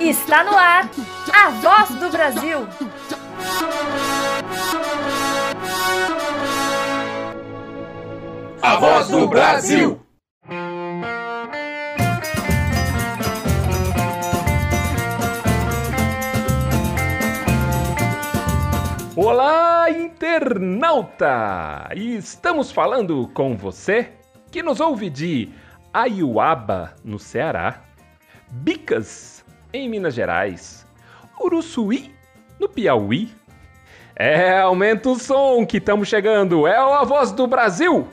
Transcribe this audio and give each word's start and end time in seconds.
Está 0.00 0.44
no 0.44 0.56
ar 0.56 0.88
a 1.32 1.50
voz 1.50 1.90
do 1.90 2.10
Brasil. 2.10 2.68
A 8.62 8.76
voz 8.76 9.08
do 9.08 9.26
Brasil. 9.28 10.00
Olá, 19.16 19.90
internauta! 19.90 21.88
Estamos 21.94 22.70
falando 22.70 23.28
com 23.34 23.56
você 23.56 24.19
que 24.50 24.62
nos 24.62 24.80
ouve 24.80 25.08
de 25.08 25.48
Aiuaba, 25.92 26.94
no 27.04 27.18
Ceará, 27.18 27.80
Bicas, 28.50 29.44
em 29.72 29.88
Minas 29.88 30.14
Gerais, 30.14 30.86
Uruçuí, 31.40 32.14
no 32.58 32.68
Piauí. 32.68 33.30
É, 34.16 34.60
aumenta 34.60 35.08
o 35.08 35.14
som 35.14 35.64
que 35.64 35.78
estamos 35.78 36.08
chegando, 36.08 36.66
é 36.66 36.76
a 36.76 37.04
voz 37.04 37.32
do 37.32 37.46
Brasil! 37.46 38.06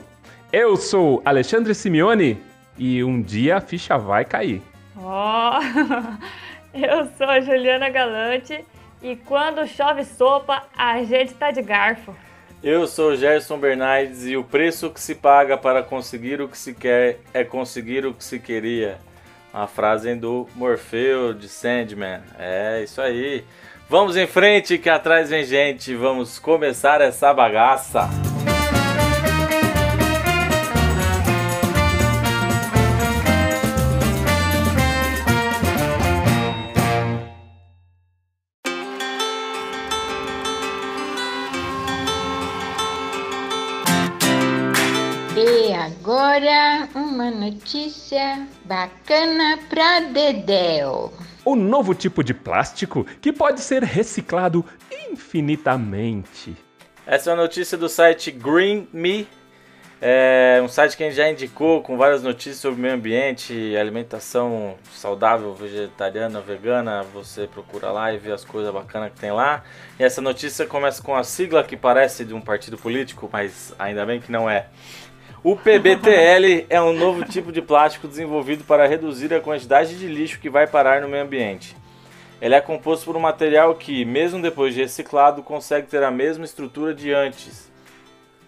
Eu 0.50 0.76
sou 0.76 1.20
Alexandre 1.26 1.74
Simeone 1.74 2.40
e 2.78 3.04
um 3.04 3.20
dia 3.20 3.58
a 3.58 3.60
ficha 3.60 3.98
vai 3.98 4.24
cair. 4.24 4.62
Oh, 4.96 5.58
eu 6.72 7.06
sou 7.18 7.26
a 7.26 7.40
Juliana 7.40 7.90
Galante 7.90 8.64
e 9.02 9.14
quando 9.14 9.66
chove 9.66 10.04
sopa, 10.04 10.64
a 10.76 11.02
gente 11.02 11.34
tá 11.34 11.50
de 11.50 11.60
garfo. 11.60 12.14
Eu 12.62 12.88
sou 12.88 13.14
Gerson 13.14 13.56
Bernardes 13.56 14.26
e 14.26 14.36
o 14.36 14.42
preço 14.42 14.90
que 14.90 15.00
se 15.00 15.14
paga 15.14 15.56
para 15.56 15.80
conseguir 15.80 16.40
o 16.40 16.48
que 16.48 16.58
se 16.58 16.74
quer 16.74 17.20
é 17.32 17.44
conseguir 17.44 18.04
o 18.04 18.12
que 18.12 18.24
se 18.24 18.40
queria. 18.40 18.98
Uma 19.54 19.68
frase 19.68 20.12
do 20.16 20.48
Morfeu 20.56 21.32
de 21.32 21.48
Sandman. 21.48 22.20
É 22.36 22.82
isso 22.82 23.00
aí. 23.00 23.44
Vamos 23.88 24.16
em 24.16 24.26
frente 24.26 24.76
que 24.76 24.90
atrás 24.90 25.30
vem 25.30 25.44
gente. 25.44 25.94
Vamos 25.94 26.40
começar 26.40 27.00
essa 27.00 27.32
bagaça. 27.32 28.10
Uma 46.98 47.30
notícia 47.30 48.46
bacana 48.64 49.58
pra 49.68 50.00
Dedéu. 50.00 51.12
O 51.44 51.54
novo 51.54 51.94
tipo 51.94 52.24
de 52.24 52.34
plástico 52.34 53.06
que 53.20 53.32
pode 53.32 53.60
ser 53.60 53.82
reciclado 53.82 54.64
infinitamente. 55.10 56.56
Essa 57.06 57.30
é 57.30 57.34
uma 57.34 57.42
notícia 57.42 57.78
do 57.78 57.88
site 57.88 58.30
Green 58.30 58.88
Me. 58.92 59.26
É 60.00 60.60
um 60.62 60.68
site 60.68 60.96
que 60.96 61.02
a 61.02 61.06
gente 61.06 61.16
já 61.16 61.28
indicou 61.28 61.82
com 61.82 61.96
várias 61.96 62.22
notícias 62.22 62.58
sobre 62.58 62.80
meio 62.80 62.94
ambiente, 62.94 63.76
alimentação 63.76 64.76
saudável, 64.92 65.54
vegetariana, 65.54 66.40
vegana. 66.40 67.02
Você 67.14 67.46
procura 67.46 67.90
lá 67.90 68.12
e 68.12 68.18
vê 68.18 68.30
as 68.30 68.44
coisas 68.44 68.72
bacanas 68.72 69.12
que 69.12 69.18
tem 69.18 69.32
lá. 69.32 69.64
E 69.98 70.04
essa 70.04 70.20
notícia 70.20 70.66
começa 70.66 71.02
com 71.02 71.16
a 71.16 71.24
sigla 71.24 71.64
que 71.64 71.76
parece 71.76 72.24
de 72.24 72.34
um 72.34 72.40
partido 72.40 72.76
político, 72.76 73.28
mas 73.32 73.74
ainda 73.78 74.04
bem 74.04 74.20
que 74.20 74.30
não 74.30 74.48
é. 74.48 74.66
O 75.44 75.54
PBTL 75.54 76.66
é 76.68 76.82
um 76.82 76.92
novo 76.92 77.24
tipo 77.24 77.52
de 77.52 77.62
plástico 77.62 78.08
desenvolvido 78.08 78.64
para 78.64 78.88
reduzir 78.88 79.32
a 79.32 79.40
quantidade 79.40 79.96
de 79.96 80.08
lixo 80.08 80.40
que 80.40 80.50
vai 80.50 80.66
parar 80.66 81.00
no 81.00 81.08
meio 81.08 81.22
ambiente. 81.22 81.76
Ele 82.42 82.56
é 82.56 82.60
composto 82.60 83.04
por 83.04 83.16
um 83.16 83.20
material 83.20 83.76
que, 83.76 84.04
mesmo 84.04 84.42
depois 84.42 84.74
de 84.74 84.80
reciclado, 84.80 85.40
consegue 85.44 85.86
ter 85.86 86.02
a 86.02 86.10
mesma 86.10 86.44
estrutura 86.44 86.92
de 86.92 87.12
antes. 87.12 87.70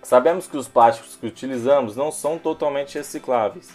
Sabemos 0.02 0.48
que 0.48 0.56
os 0.56 0.66
plásticos 0.66 1.14
que 1.14 1.28
utilizamos 1.28 1.94
não 1.94 2.10
são 2.10 2.36
totalmente 2.36 2.98
recicláveis. 2.98 3.70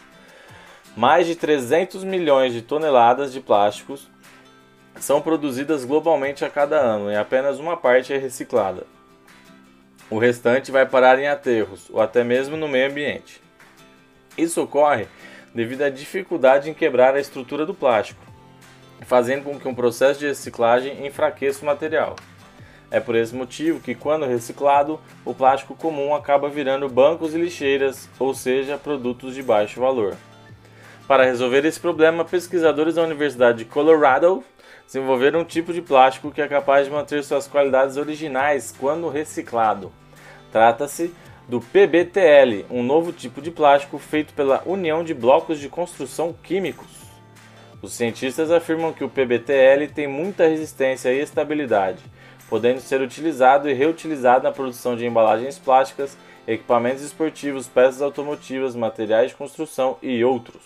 Mais 0.97 1.25
de 1.25 1.35
300 1.35 2.03
milhões 2.03 2.51
de 2.51 2.61
toneladas 2.61 3.31
de 3.31 3.39
plásticos 3.39 4.09
são 4.97 5.21
produzidas 5.21 5.85
globalmente 5.85 6.43
a 6.43 6.49
cada 6.49 6.77
ano 6.77 7.09
e 7.09 7.15
apenas 7.15 7.59
uma 7.59 7.77
parte 7.77 8.11
é 8.11 8.17
reciclada. 8.17 8.85
O 10.09 10.19
restante 10.19 10.71
vai 10.71 10.85
parar 10.85 11.17
em 11.19 11.27
aterros 11.27 11.89
ou 11.89 11.99
até 11.99 12.23
mesmo 12.23 12.55
no 12.55 12.67
meio 12.67 12.89
ambiente. 12.89 13.41
Isso 14.37 14.61
ocorre 14.61 15.07
devido 15.53 15.81
à 15.81 15.89
dificuldade 15.89 16.69
em 16.69 16.73
quebrar 16.73 17.15
a 17.15 17.19
estrutura 17.19 17.65
do 17.65 17.73
plástico, 17.73 18.21
fazendo 19.01 19.43
com 19.43 19.59
que 19.59 19.67
um 19.67 19.73
processo 19.73 20.19
de 20.19 20.27
reciclagem 20.27 21.07
enfraqueça 21.07 21.63
o 21.63 21.65
material. 21.65 22.15
É 22.91 22.99
por 22.99 23.15
esse 23.15 23.33
motivo 23.33 23.79
que, 23.79 23.95
quando 23.95 24.27
reciclado, 24.27 24.99
o 25.23 25.33
plástico 25.33 25.75
comum 25.75 26.13
acaba 26.13 26.49
virando 26.49 26.87
bancos 26.87 27.33
e 27.33 27.37
lixeiras, 27.37 28.07
ou 28.19 28.33
seja, 28.33 28.77
produtos 28.77 29.33
de 29.33 29.41
baixo 29.41 29.79
valor. 29.79 30.15
Para 31.07 31.25
resolver 31.25 31.65
esse 31.65 31.79
problema, 31.79 32.23
pesquisadores 32.23 32.95
da 32.95 33.03
Universidade 33.03 33.59
de 33.59 33.65
Colorado 33.65 34.43
desenvolveram 34.85 35.41
um 35.41 35.45
tipo 35.45 35.73
de 35.73 35.81
plástico 35.81 36.31
que 36.31 36.41
é 36.41 36.47
capaz 36.47 36.85
de 36.85 36.91
manter 36.91 37.23
suas 37.23 37.47
qualidades 37.47 37.97
originais 37.97 38.73
quando 38.77 39.09
reciclado. 39.09 39.91
Trata-se 40.51 41.13
do 41.47 41.59
PBTL, 41.59 42.65
um 42.69 42.81
novo 42.81 43.11
tipo 43.11 43.41
de 43.41 43.51
plástico 43.51 43.97
feito 43.99 44.33
pela 44.33 44.63
união 44.65 45.03
de 45.03 45.13
blocos 45.13 45.59
de 45.59 45.69
construção 45.69 46.33
químicos. 46.43 47.05
Os 47.81 47.93
cientistas 47.93 48.49
afirmam 48.49 48.93
que 48.93 49.03
o 49.03 49.09
PBTL 49.09 49.87
tem 49.93 50.07
muita 50.07 50.47
resistência 50.47 51.13
e 51.13 51.19
estabilidade, 51.19 52.03
podendo 52.49 52.79
ser 52.79 53.01
utilizado 53.01 53.69
e 53.69 53.73
reutilizado 53.73 54.43
na 54.43 54.51
produção 54.51 54.95
de 54.95 55.05
embalagens 55.05 55.59
plásticas, 55.59 56.17
equipamentos 56.47 57.03
esportivos, 57.03 57.67
peças 57.67 58.01
automotivas, 58.01 58.75
materiais 58.75 59.31
de 59.31 59.37
construção 59.37 59.97
e 60.01 60.23
outros. 60.23 60.63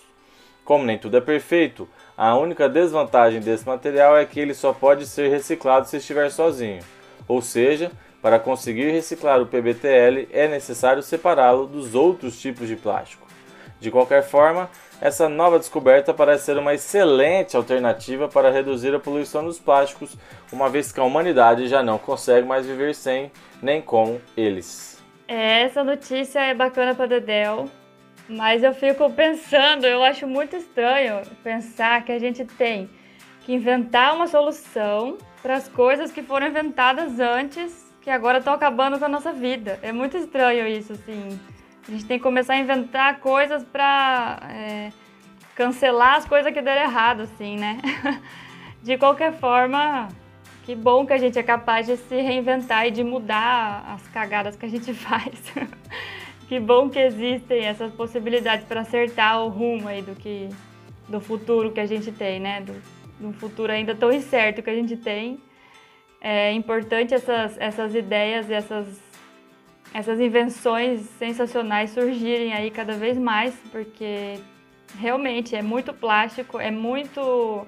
Como 0.64 0.86
nem 0.86 0.98
tudo 0.98 1.18
é 1.18 1.22
perfeito, 1.22 1.90
a 2.22 2.36
única 2.36 2.68
desvantagem 2.68 3.40
desse 3.40 3.66
material 3.66 4.18
é 4.18 4.26
que 4.26 4.42
ele 4.42 4.54
só 4.54 4.74
pode 4.74 5.06
ser 5.06 5.30
reciclado 5.30 5.88
se 5.88 5.96
estiver 5.96 6.30
sozinho. 6.30 6.84
Ou 7.26 7.42
seja, 7.42 7.94
para 8.22 8.38
conseguir 8.38 8.92
reciclar 8.92 9.42
o 9.42 9.46
PBTL 9.46 10.28
é 10.30 10.46
necessário 10.46 11.02
separá-lo 11.02 11.66
dos 11.66 11.96
outros 11.96 12.38
tipos 12.38 12.68
de 12.68 12.76
plástico. 12.76 13.26
De 13.80 13.90
qualquer 13.90 14.22
forma, 14.22 14.70
essa 15.00 15.30
nova 15.30 15.58
descoberta 15.58 16.14
parece 16.14 16.44
ser 16.44 16.58
uma 16.58 16.74
excelente 16.74 17.56
alternativa 17.56 18.28
para 18.28 18.52
reduzir 18.52 18.94
a 18.94 19.00
poluição 19.00 19.46
dos 19.46 19.58
plásticos, 19.58 20.18
uma 20.52 20.68
vez 20.68 20.92
que 20.92 21.00
a 21.00 21.06
humanidade 21.06 21.70
já 21.70 21.82
não 21.82 21.98
consegue 21.98 22.46
mais 22.46 22.66
viver 22.66 22.96
sem 22.96 23.32
nem 23.62 23.82
com 23.82 24.20
eles. 24.36 25.02
É, 25.26 25.62
essa 25.62 25.86
notícia 25.86 26.40
é 26.40 26.54
bacana 26.54 26.94
para 26.94 27.06
Dedel, 27.06 27.70
mas 28.30 28.64
eu 28.64 28.74
fico 28.74 29.10
pensando, 29.12 29.86
eu 29.86 30.04
acho 30.04 30.28
muito 30.28 30.56
estranho 30.56 31.22
pensar 31.44 32.04
que 32.04 32.12
a 32.12 32.20
gente 32.20 32.46
tem 32.46 32.90
que 33.42 33.54
inventar 33.54 34.16
uma 34.16 34.28
solução 34.28 35.18
para 35.42 35.56
as 35.56 35.68
coisas 35.68 36.12
que 36.12 36.22
foram 36.22 36.48
inventadas 36.48 37.20
antes, 37.20 37.92
que 38.02 38.10
agora 38.10 38.38
estão 38.38 38.54
acabando 38.54 39.00
com 39.00 39.06
a 39.06 39.10
nossa 39.10 39.34
vida. 39.34 39.80
É 39.82 39.92
muito 39.92 40.16
estranho 40.16 40.68
isso, 40.68 40.94
assim. 40.94 41.40
A 41.88 41.92
gente 41.92 42.06
tem 42.06 42.20
que 42.20 42.24
começar 42.24 42.54
a 42.54 42.58
inventar 42.58 43.20
coisas 43.20 43.64
para 43.64 44.40
é, 44.52 44.92
cancelar 45.56 46.18
as 46.18 46.26
coisas 46.26 46.54
que 46.54 46.62
deram 46.62 46.84
errado, 46.84 47.22
assim, 47.22 47.58
né? 47.58 47.80
De 48.84 48.98
qualquer 48.98 49.34
forma, 49.34 50.08
que 50.64 50.76
bom 50.76 51.06
que 51.06 51.14
a 51.14 51.18
gente 51.18 51.40
é 51.40 51.44
capaz 51.44 51.88
de 51.88 51.98
se 51.98 52.22
reinventar 52.22 52.86
e 52.86 52.92
de 52.92 53.04
mudar 53.04 53.84
as 53.94 54.08
cagadas 54.10 54.56
que 54.56 54.68
a 54.68 54.70
gente 54.70 54.94
faz. 54.96 55.52
Que 56.50 56.60
bom 56.60 56.90
que 56.90 56.98
existem 56.98 57.64
essas 57.64 57.94
possibilidades 57.94 58.66
para 58.66 58.82
acertar 58.82 59.40
o 59.40 59.50
rumo 59.50 59.88
aí 59.88 60.02
do 60.02 60.16
que 60.16 60.50
do 61.08 61.22
futuro 61.22 61.72
que 61.72 61.80
a 61.80 61.86
gente 61.86 62.12
tem, 62.12 62.40
né? 62.40 62.62
Do, 62.62 62.74
do 63.20 63.34
futuro 63.34 63.72
ainda 63.72 63.94
tão 63.94 64.12
incerto 64.12 64.64
que 64.64 64.70
a 64.70 64.74
gente 64.74 64.98
tem. 64.98 65.40
É 66.20 66.52
importante 66.52 67.14
essas, 67.14 67.56
essas 67.60 67.94
ideias, 67.94 68.50
essas, 68.50 68.88
essas 69.94 70.20
invenções 70.20 71.02
sensacionais 71.20 71.92
surgirem 71.92 72.52
aí 72.52 72.72
cada 72.72 72.94
vez 72.94 73.16
mais, 73.16 73.54
porque 73.72 74.40
realmente 74.98 75.56
é 75.56 75.62
muito 75.62 75.94
plástico, 75.94 76.60
é 76.60 76.72
muito 76.72 77.68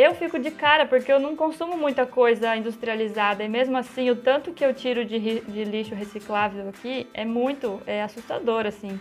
eu 0.00 0.14
fico 0.14 0.38
de 0.38 0.50
cara 0.50 0.86
porque 0.86 1.12
eu 1.12 1.18
não 1.18 1.34
consumo 1.34 1.76
muita 1.76 2.06
coisa 2.06 2.54
industrializada 2.56 3.42
e 3.42 3.48
mesmo 3.48 3.76
assim 3.76 4.10
o 4.10 4.16
tanto 4.16 4.52
que 4.52 4.64
eu 4.64 4.72
tiro 4.72 5.04
de, 5.04 5.40
de 5.40 5.64
lixo 5.64 5.94
reciclável 5.94 6.68
aqui 6.68 7.06
é 7.12 7.24
muito 7.24 7.82
é 7.86 8.02
assustador 8.02 8.66
assim. 8.66 8.98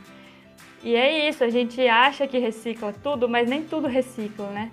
E 0.83 0.95
é 0.95 1.27
isso, 1.27 1.44
a 1.44 1.49
gente 1.49 1.85
acha 1.88 2.27
que 2.27 2.38
recicla 2.38 2.94
tudo, 3.03 3.27
mas 3.27 3.49
nem 3.49 3.63
tudo 3.63 3.88
recicla, 3.88 4.47
né? 4.49 4.71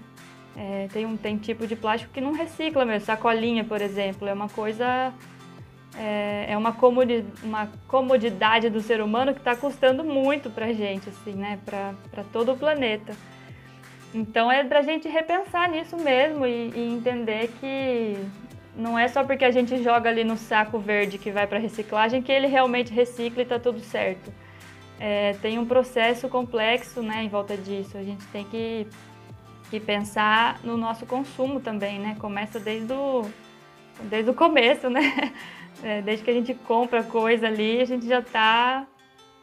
É, 0.57 0.87
tem 0.93 1.05
um 1.05 1.17
tem 1.17 1.37
tipo 1.37 1.67
de 1.67 1.75
plástico 1.75 2.13
que 2.13 2.21
não 2.21 2.33
recicla 2.33 2.85
mesmo. 2.85 3.07
Sacolinha, 3.07 3.65
por 3.65 3.81
exemplo, 3.81 4.29
é 4.29 4.33
uma 4.33 4.49
coisa 4.49 5.13
é, 5.97 6.47
é 6.49 6.57
uma, 6.57 6.73
comodi 6.73 7.25
uma 7.43 7.69
comodidade 7.87 8.69
do 8.69 8.81
ser 8.81 9.01
humano 9.01 9.33
que 9.33 9.41
está 9.41 9.55
custando 9.55 10.03
muito 10.05 10.51
para 10.51 10.73
gente, 10.73 11.09
assim, 11.09 11.33
né? 11.33 11.59
Para 11.65 12.25
todo 12.33 12.53
o 12.53 12.57
planeta. 12.57 13.15
Então 14.15 14.51
é 14.51 14.63
para 14.63 14.79
a 14.79 14.83
gente 14.83 15.09
repensar 15.09 15.69
nisso 15.69 15.97
mesmo 15.97 16.47
e, 16.47 16.71
e, 16.71 16.93
entender 16.93 17.51
que 17.59 18.17
não 18.77 18.97
é 18.97 19.09
só 19.09 19.25
porque 19.25 19.45
a 19.45 19.51
gente 19.51 19.83
joga 19.83 20.09
ali 20.09 20.23
no 20.23 20.37
saco 20.37 20.79
verde 20.79 21.19
que 21.19 21.33
vai 21.33 21.49
para 21.49 21.59
reciclagem 21.59 22.23
que 22.23 22.31
ele 22.31 22.47
realmente 22.47 22.93
recicla 22.93 23.41
e 23.41 23.43
está 23.43 23.59
tudo 23.59 23.81
certo. 23.81 24.33
É, 25.01 25.33
tem 25.43 25.59
um 25.59 25.67
processo 25.67 26.29
complexo 26.29 27.03
né, 27.03 27.25
em 27.25 27.29
volta 27.29 27.57
disso. 27.57 27.99
A 27.99 28.05
gente 28.05 28.25
tem 28.29 28.45
que, 28.45 28.87
que 29.69 29.81
pensar 29.81 30.61
no 30.63 30.77
nosso 30.77 31.05
consumo 31.05 31.61
também, 31.61 31.99
né? 31.99 32.17
Começa 32.21 32.61
desde 32.61 32.93
o, 32.93 33.29
desde 34.03 34.31
o 34.31 34.35
começo, 34.35 34.89
né? 34.89 35.33
É, 35.83 36.01
desde 36.01 36.25
que 36.25 36.31
a 36.31 36.33
gente 36.33 36.55
compra 36.55 37.03
coisa 37.03 37.49
ali, 37.49 37.81
a 37.81 37.85
gente 37.85 38.07
já 38.07 38.21
está 38.21 38.87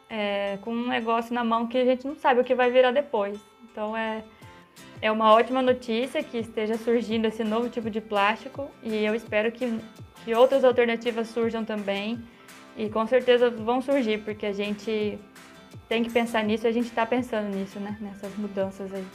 é, 0.10 0.58
com 0.62 0.72
um 0.72 0.88
negócio 0.88 1.36
na 1.36 1.44
mão 1.44 1.68
que 1.68 1.78
a 1.78 1.84
gente 1.84 2.08
não 2.08 2.16
sabe 2.16 2.40
o 2.40 2.44
que 2.44 2.56
vai 2.56 2.72
virar 2.72 2.92
depois. 2.92 3.38
Então 3.70 3.96
é, 3.96 4.24
é 5.02 5.12
uma 5.12 5.34
ótima 5.34 5.62
notícia 5.62 6.24
que 6.24 6.38
esteja 6.38 6.78
surgindo 6.78 7.26
esse 7.26 7.44
novo 7.44 7.70
tipo 7.70 7.90
de 7.90 8.00
plástico 8.00 8.70
e 8.84 9.04
eu 9.04 9.16
espero 9.16 9.52
que, 9.52 9.80
que 10.24 10.36
outras 10.36 10.64
alternativas 10.64 11.28
surjam 11.30 11.66
também 11.66 12.24
e 12.78 12.88
com 12.90 13.06
certeza 13.08 13.50
vão 13.50 13.82
surgir, 13.82 14.20
porque 14.20 14.46
a 14.46 14.54
gente 14.54 15.20
tem 15.90 16.04
que 16.04 16.10
pensar 16.10 16.44
nisso 16.44 16.68
e 16.68 16.70
a 16.70 16.72
gente 16.72 16.88
está 16.88 17.06
pensando 17.06 17.50
nisso, 17.50 17.80
né? 17.80 17.98
Nessas 18.00 18.36
mudanças 18.38 18.94
aí. 18.94 19.06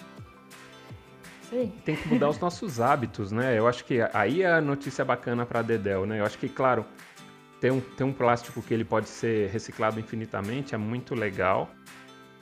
Tem 1.85 1.95
que 1.95 2.09
mudar 2.09 2.29
os 2.29 2.41
nossos 2.41 2.81
hábitos, 2.83 3.31
né? 3.31 3.57
Eu 3.57 3.69
acho 3.69 3.85
que 3.85 4.01
aí 4.13 4.43
é 4.43 4.53
a 4.53 4.61
notícia 4.61 5.05
bacana 5.05 5.47
para 5.47 5.63
Dedel, 5.63 6.05
né? 6.05 6.21
Eu 6.21 6.25
acho 6.25 6.37
que, 6.37 6.49
claro, 6.49 6.85
ter 7.61 7.71
um, 7.71 7.81
ter 7.81 8.05
um 8.05 8.13
plástico 8.13 8.61
que 8.61 8.75
ele 8.75 8.85
pode 8.85 9.09
ser 9.09 9.49
reciclado 9.51 10.01
infinitamente 10.01 10.75
é 10.75 10.79
muito 10.79 11.15
legal. 11.15 11.71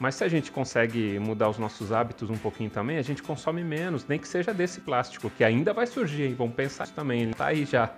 Mas 0.05 0.17
se 0.17 0.25
a 0.25 0.29
gente 0.29 0.53
consegue 0.53 1.19
mudar 1.19 1.49
os 1.49 1.57
nossos 1.57 1.91
hábitos 1.91 2.29
um 2.29 2.37
pouquinho 2.37 2.69
também, 2.69 2.99
a 2.99 3.03
gente 3.03 3.23
consome 3.23 3.65
menos, 3.65 4.07
nem 4.07 4.19
que 4.19 4.29
seja 4.29 4.53
desse 4.53 4.83
plástico, 4.83 5.31
que 5.31 5.43
ainda 5.43 5.73
vai 5.73 5.87
surgir, 5.87 6.25
hein? 6.25 6.35
Vamos 6.37 6.55
pensar 6.55 6.87
também, 6.89 7.23
ele 7.23 7.31
está 7.31 7.47
aí 7.47 7.65
já, 7.65 7.91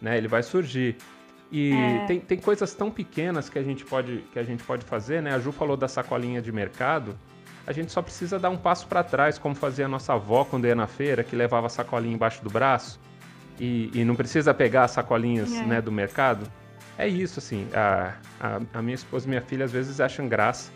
né? 0.00 0.16
Ele 0.16 0.28
vai 0.28 0.42
surgir. 0.42 0.96
E 1.50 1.74
é. 1.74 2.06
tem, 2.06 2.20
tem 2.20 2.38
coisas 2.38 2.72
tão 2.72 2.90
pequenas 2.90 3.50
que 3.50 3.58
a, 3.58 3.62
gente 3.62 3.84
pode, 3.84 4.24
que 4.32 4.38
a 4.38 4.42
gente 4.42 4.62
pode 4.64 4.86
fazer, 4.86 5.20
né? 5.20 5.34
A 5.34 5.38
Ju 5.38 5.52
falou 5.52 5.76
da 5.76 5.86
sacolinha 5.88 6.40
de 6.40 6.50
mercado. 6.50 7.14
A 7.66 7.72
gente 7.74 7.92
só 7.92 8.00
precisa 8.00 8.38
dar 8.38 8.48
um 8.48 8.56
passo 8.56 8.86
para 8.86 9.04
trás, 9.04 9.36
como 9.36 9.54
fazia 9.54 9.84
a 9.84 9.88
nossa 9.88 10.14
avó 10.14 10.46
quando 10.46 10.66
ia 10.66 10.74
na 10.74 10.86
feira, 10.86 11.22
que 11.22 11.36
levava 11.36 11.66
a 11.66 11.70
sacolinha 11.70 12.14
embaixo 12.14 12.42
do 12.42 12.48
braço 12.48 12.98
e, 13.60 13.90
e 13.92 14.06
não 14.06 14.16
precisa 14.16 14.54
pegar 14.54 14.84
as 14.84 14.92
sacolinhas 14.92 15.52
é. 15.52 15.66
né, 15.66 15.82
do 15.82 15.92
mercado. 15.92 16.50
É 16.96 17.06
isso, 17.06 17.40
assim. 17.40 17.68
A, 17.74 18.14
a, 18.40 18.60
a, 18.72 18.80
minha 18.80 18.94
esposa 18.94 19.26
e 19.26 19.28
minha 19.28 19.42
filha 19.42 19.66
às 19.66 19.72
vezes 19.72 20.00
acham 20.00 20.26
graça, 20.26 20.72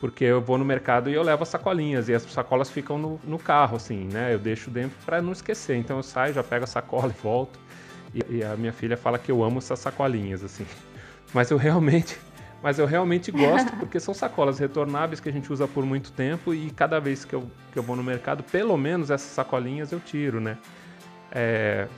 porque 0.00 0.24
eu 0.24 0.40
vou 0.40 0.56
no 0.56 0.64
mercado 0.64 1.10
e 1.10 1.14
eu 1.14 1.22
levo 1.22 1.42
as 1.42 1.50
sacolinhas, 1.50 2.08
e 2.08 2.14
as 2.14 2.22
sacolas 2.22 2.70
ficam 2.70 2.98
no, 2.98 3.20
no 3.22 3.38
carro, 3.38 3.76
assim, 3.76 4.08
né? 4.10 4.34
Eu 4.34 4.38
deixo 4.38 4.70
dentro 4.70 4.96
para 5.04 5.20
não 5.20 5.32
esquecer. 5.32 5.76
Então 5.76 5.98
eu 5.98 6.02
saio, 6.02 6.32
já 6.32 6.42
pego 6.42 6.64
a 6.64 6.66
sacola 6.66 7.12
e 7.16 7.22
volto. 7.22 7.60
E, 8.12 8.38
e 8.38 8.42
a 8.42 8.56
minha 8.56 8.72
filha 8.72 8.96
fala 8.96 9.18
que 9.18 9.30
eu 9.30 9.44
amo 9.44 9.58
essas 9.58 9.78
sacolinhas, 9.78 10.42
assim. 10.42 10.66
Mas 11.32 11.50
eu 11.50 11.56
realmente 11.56 12.18
mas 12.62 12.78
eu 12.78 12.84
realmente 12.84 13.32
gosto 13.32 13.74
porque 13.78 13.98
são 13.98 14.12
sacolas 14.12 14.58
retornáveis 14.58 15.18
que 15.18 15.30
a 15.30 15.32
gente 15.32 15.50
usa 15.50 15.66
por 15.66 15.82
muito 15.82 16.12
tempo 16.12 16.52
e 16.52 16.70
cada 16.70 17.00
vez 17.00 17.24
que 17.24 17.34
eu, 17.34 17.50
que 17.72 17.78
eu 17.78 17.82
vou 17.82 17.96
no 17.96 18.02
mercado, 18.02 18.42
pelo 18.42 18.76
menos 18.76 19.10
essas 19.10 19.30
sacolinhas 19.30 19.92
eu 19.92 19.98
tiro, 19.98 20.42
né? 20.42 20.58
É, 21.32 21.88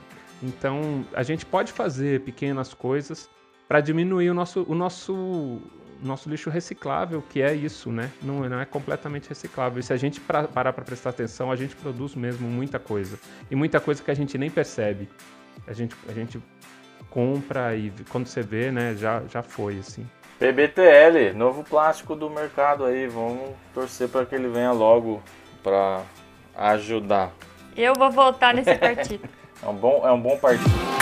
então, 0.41 1.05
a 1.13 1.23
gente 1.23 1.45
pode 1.45 1.71
fazer 1.71 2.21
pequenas 2.21 2.73
coisas 2.73 3.29
para 3.67 3.81
diminuir 3.81 4.29
o 4.29 4.33
nosso, 4.33 4.65
o 4.67 4.75
nosso, 4.75 5.61
nosso 6.01 6.29
lixo 6.29 6.49
reciclável, 6.49 7.23
que 7.29 7.41
é 7.41 7.53
isso, 7.53 7.91
né? 7.91 8.11
Não, 8.21 8.47
não 8.47 8.59
é 8.59 8.65
completamente 8.65 9.29
reciclável. 9.29 9.79
E 9.79 9.83
se 9.83 9.93
a 9.93 9.97
gente 9.97 10.19
pra, 10.19 10.43
parar 10.43 10.73
para 10.73 10.83
prestar 10.83 11.11
atenção, 11.11 11.51
a 11.51 11.55
gente 11.55 11.75
produz 11.75 12.15
mesmo 12.15 12.47
muita 12.47 12.79
coisa. 12.79 13.19
E 13.49 13.55
muita 13.55 13.79
coisa 13.79 14.01
que 14.01 14.11
a 14.11 14.13
gente 14.13 14.37
nem 14.37 14.49
percebe. 14.49 15.09
A 15.67 15.73
gente, 15.73 15.95
a 16.07 16.13
gente 16.13 16.41
compra 17.09 17.75
e 17.75 17.91
quando 18.09 18.27
você 18.27 18.41
vê, 18.41 18.71
né, 18.71 18.95
já, 18.95 19.21
já 19.29 19.43
foi, 19.43 19.79
assim. 19.79 20.05
PBTL, 20.39 21.33
novo 21.35 21.63
plástico 21.63 22.15
do 22.15 22.29
mercado 22.29 22.85
aí. 22.85 23.07
Vamos 23.07 23.51
torcer 23.73 24.09
para 24.09 24.25
que 24.25 24.35
ele 24.35 24.47
venha 24.47 24.71
logo 24.71 25.21
para 25.61 26.01
ajudar. 26.55 27.31
Eu 27.75 27.93
vou 27.93 28.11
voltar 28.11 28.53
nesse 28.53 28.75
partido. 28.75 29.27
É 29.63 29.69
um 29.69 29.75
bom, 29.75 30.05
é 30.05 30.11
um 30.11 30.19
bom 30.19 30.37
partido. 30.37 30.92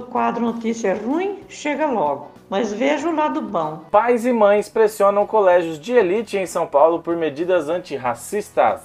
Do 0.00 0.06
quadro 0.06 0.46
Notícia 0.46 0.94
Ruim? 0.94 1.40
Chega 1.46 1.86
logo. 1.86 2.30
Mas 2.48 2.72
veja 2.72 3.08
o 3.08 3.14
lado 3.14 3.42
bom. 3.42 3.84
Pais 3.90 4.24
e 4.24 4.32
mães 4.32 4.66
pressionam 4.66 5.26
colégios 5.26 5.78
de 5.78 5.92
elite 5.92 6.38
em 6.38 6.46
São 6.46 6.66
Paulo 6.66 7.00
por 7.00 7.16
medidas 7.16 7.68
antirracistas. 7.68 8.82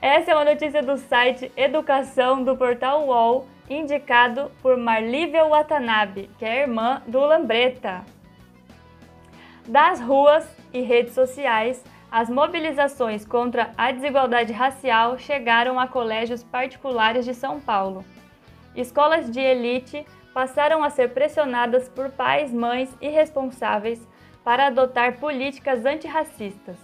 Essa 0.00 0.30
é 0.30 0.34
uma 0.34 0.44
notícia 0.44 0.80
do 0.80 0.96
site 0.96 1.50
Educação 1.56 2.44
do 2.44 2.56
portal 2.56 3.06
UOL 3.06 3.48
indicado 3.68 4.50
por 4.62 4.76
Marlívia 4.76 5.44
Watanabe, 5.44 6.30
que 6.38 6.44
é 6.44 6.60
irmã 6.62 7.02
do 7.06 7.18
Lambreta. 7.18 8.04
Das 9.66 10.00
ruas 10.00 10.46
e 10.72 10.82
redes 10.82 11.14
sociais, 11.14 11.82
as 12.12 12.30
mobilizações 12.30 13.24
contra 13.24 13.70
a 13.76 13.90
desigualdade 13.90 14.52
racial 14.52 15.18
chegaram 15.18 15.80
a 15.80 15.88
colégios 15.88 16.44
particulares 16.44 17.24
de 17.24 17.34
São 17.34 17.58
Paulo. 17.58 18.04
Escolas 18.76 19.30
de 19.30 19.40
elite 19.40 20.04
passaram 20.34 20.82
a 20.82 20.90
ser 20.90 21.10
pressionadas 21.14 21.88
por 21.88 22.10
pais, 22.10 22.52
mães 22.52 22.94
e 23.00 23.08
responsáveis 23.08 24.06
para 24.42 24.66
adotar 24.66 25.18
políticas 25.18 25.86
antirracistas. 25.86 26.76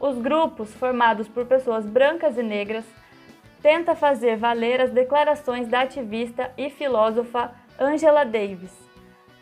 Os 0.00 0.18
grupos, 0.18 0.74
formados 0.74 1.28
por 1.28 1.46
pessoas 1.46 1.86
brancas 1.86 2.36
e 2.36 2.42
negras, 2.42 2.84
tenta 3.62 3.94
fazer 3.94 4.36
valer 4.36 4.80
as 4.80 4.90
declarações 4.90 5.68
da 5.68 5.82
ativista 5.82 6.52
e 6.58 6.68
filósofa 6.68 7.52
Angela 7.78 8.24
Davis. 8.24 8.76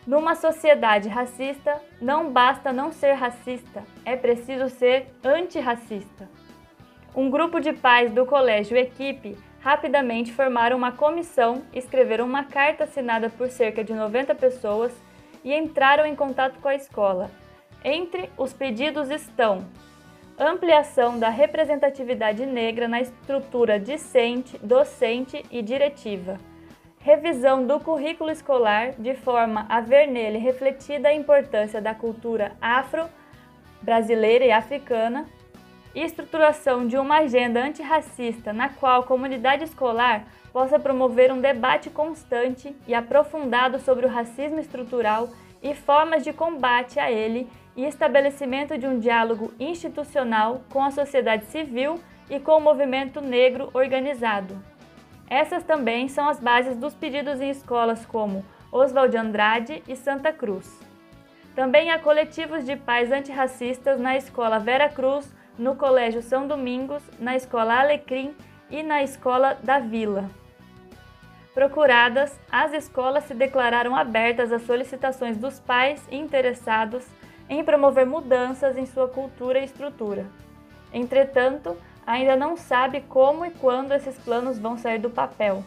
Numa 0.07 0.35
sociedade 0.35 1.09
racista, 1.09 1.81
não 2.01 2.31
basta 2.31 2.73
não 2.73 2.93
ser 2.93 3.15
racista, 3.15 3.83
é 4.05 4.17
preciso 4.17 4.69
ser 4.69 5.09
antirracista. 5.25 6.29
Um 7.15 7.31
grupo 7.31 7.59
de 7.59 7.73
pais 7.73 8.13
do 8.13 8.27
colégio 8.27 8.77
Equipe 8.77 9.37
rapidamente 9.61 10.33
formaram 10.33 10.77
uma 10.77 10.93
comissão, 10.93 11.62
escreveram 11.73 12.27
uma 12.27 12.45
carta 12.45 12.85
assinada 12.85 13.29
por 13.31 13.49
cerca 13.49 13.85
de 13.85 13.93
90 13.93 14.35
pessoas 14.35 14.93
e 15.45 15.55
entraram 15.55 16.07
em 16.07 16.14
contato 16.14 16.59
com 16.61 16.69
a 16.69 16.75
escola. 16.75 17.31
Entre 17.85 18.31
os 18.37 18.52
pedidos 18.52 19.11
estão 19.11 19.67
ampliação 20.38 21.19
da 21.19 21.29
representatividade 21.29 22.47
negra 22.47 22.88
na 22.88 23.00
estrutura 23.00 23.79
discente, 23.79 24.57
docente 24.59 25.45
e 25.50 25.61
diretiva, 25.61 26.38
revisão 26.99 27.67
do 27.67 27.79
currículo 27.79 28.31
escolar 28.31 28.93
de 28.99 29.14
forma 29.14 29.67
a 29.69 29.83
ver 29.83 30.07
nele 30.07 30.38
refletida 30.38 31.09
a 31.09 31.14
importância 31.14 31.81
da 31.81 31.95
cultura 31.95 32.52
afro, 32.61 33.07
brasileira 33.83 34.47
e 34.47 34.50
africana, 34.50 35.26
e 35.94 36.02
estruturação 36.02 36.87
de 36.87 36.97
uma 36.97 37.18
agenda 37.18 37.62
antirracista 37.62 38.52
na 38.52 38.68
qual 38.68 39.00
a 39.00 39.06
comunidade 39.06 39.64
escolar 39.64 40.25
possa 40.52 40.78
promover 40.78 41.32
um 41.32 41.40
debate 41.40 41.90
constante 41.90 42.75
e 42.87 42.94
aprofundado 42.94 43.78
sobre 43.78 44.06
o 44.06 44.09
racismo 44.09 44.59
estrutural 44.59 45.28
e 45.62 45.75
formas 45.75 46.25
de 46.25 46.32
combate 46.32 46.99
a 46.99 47.11
ele 47.11 47.49
e 47.76 47.85
estabelecimento 47.85 48.76
de 48.76 48.87
um 48.87 48.99
diálogo 48.99 49.52
institucional 49.59 50.62
com 50.70 50.82
a 50.82 50.90
sociedade 50.90 51.47
civil 51.47 52.00
e 52.28 52.38
com 52.38 52.52
o 52.52 52.61
movimento 52.61 53.20
negro 53.20 53.70
organizado. 53.73 54.56
Essas 55.28 55.62
também 55.62 56.09
são 56.09 56.28
as 56.28 56.40
bases 56.40 56.76
dos 56.76 56.94
pedidos 56.94 57.40
em 57.40 57.50
escolas 57.50 58.04
como 58.04 58.44
Oswald 58.73 59.12
de 59.12 59.16
Andrade 59.16 59.82
e 59.87 59.94
Santa 59.94 60.32
Cruz. 60.32 60.80
Também 61.54 61.90
há 61.90 61.99
coletivos 61.99 62.64
de 62.64 62.76
pais 62.76 63.11
antirracistas 63.11 64.00
na 64.00 64.16
Escola 64.16 64.59
Vera 64.59 64.88
Cruz, 64.88 65.30
no 65.61 65.76
Colégio 65.76 66.23
São 66.23 66.49
Domingos, 66.49 67.02
na 67.19 67.37
Escola 67.37 67.81
Alecrim 67.81 68.35
e 68.71 68.83
na 68.83 69.02
Escola 69.02 69.59
da 69.62 69.79
Vila. 69.79 70.31
Procuradas, 71.52 72.40
as 72.50 72.73
escolas 72.73 73.25
se 73.25 73.35
declararam 73.35 73.95
abertas 73.95 74.50
às 74.52 74.62
solicitações 74.62 75.37
dos 75.37 75.61
pais 75.61 76.02
interessados 76.11 77.05
em 77.47 77.62
promover 77.62 78.07
mudanças 78.07 78.79
em 78.79 78.87
sua 78.87 79.07
cultura 79.07 79.59
e 79.59 79.64
estrutura. 79.64 80.25
Entretanto, 80.95 81.76
ainda 82.07 82.35
não 82.37 82.57
sabe 82.57 83.02
como 83.02 83.45
e 83.45 83.50
quando 83.50 83.93
esses 83.93 84.17
planos 84.19 84.59
vão 84.59 84.79
sair 84.79 84.99
do 84.99 85.11
papel. 85.11 85.62